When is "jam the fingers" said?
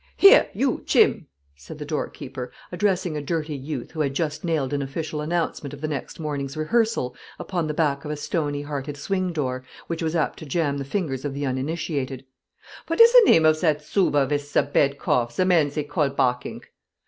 10.47-11.23